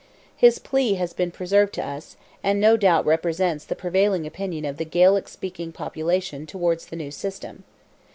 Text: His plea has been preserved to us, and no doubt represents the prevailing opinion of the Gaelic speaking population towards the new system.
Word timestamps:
His 0.35 0.57
plea 0.57 0.95
has 0.95 1.13
been 1.13 1.29
preserved 1.29 1.73
to 1.75 1.85
us, 1.85 2.17
and 2.43 2.59
no 2.59 2.75
doubt 2.75 3.05
represents 3.05 3.63
the 3.63 3.75
prevailing 3.75 4.25
opinion 4.25 4.65
of 4.65 4.77
the 4.77 4.83
Gaelic 4.83 5.27
speaking 5.29 5.71
population 5.71 6.47
towards 6.47 6.87
the 6.87 6.95
new 6.95 7.11
system. 7.11 7.63